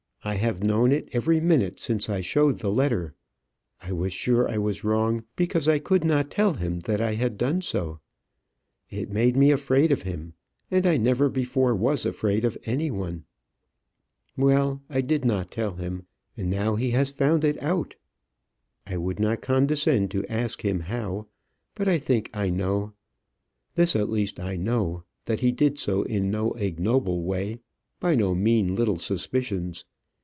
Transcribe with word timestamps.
I 0.23 0.35
have 0.35 0.63
known 0.63 0.91
it 0.91 1.09
every 1.13 1.39
minute 1.39 1.79
since 1.79 2.07
I 2.07 2.21
showed 2.21 2.59
the 2.59 2.71
letter. 2.71 3.15
I 3.81 3.91
was 3.91 4.13
sure 4.13 4.47
I 4.47 4.59
was 4.59 4.83
wrong, 4.83 5.23
because 5.35 5.67
I 5.67 5.79
could 5.79 6.03
not 6.03 6.29
tell 6.29 6.53
him 6.53 6.81
that 6.81 7.01
I 7.01 7.15
had 7.15 7.39
done 7.39 7.61
so. 7.63 8.01
It 8.91 9.09
made 9.09 9.35
me 9.35 9.49
afraid 9.49 9.91
of 9.91 10.03
him, 10.03 10.33
and 10.69 10.85
I 10.85 10.97
never 10.97 11.27
before 11.27 11.73
was 11.73 12.05
afraid 12.05 12.45
of 12.45 12.55
any 12.67 12.91
one. 12.91 13.23
Well; 14.37 14.83
I 14.91 15.01
did 15.01 15.25
not 15.25 15.49
tell 15.49 15.73
him, 15.77 16.05
and 16.37 16.51
now 16.51 16.75
he 16.75 16.91
has 16.91 17.09
found 17.09 17.43
it 17.43 17.59
out. 17.59 17.95
I 18.85 18.97
would 18.97 19.19
not 19.19 19.41
condescend 19.41 20.11
to 20.11 20.27
ask 20.31 20.63
him 20.63 20.81
how; 20.81 21.25
but 21.73 21.87
I 21.87 21.97
think 21.97 22.29
I 22.31 22.51
know. 22.51 22.93
This 23.73 23.95
at 23.95 24.07
least 24.11 24.39
I 24.39 24.55
know, 24.55 25.03
that 25.25 25.39
he 25.41 25.51
did 25.51 25.79
so 25.79 26.03
in 26.03 26.29
no 26.29 26.51
ignoble 26.53 27.23
way, 27.23 27.57
by 27.99 28.13
no 28.13 28.35
mean 28.35 28.75
little 28.75 28.99
suspicions. 28.99 29.83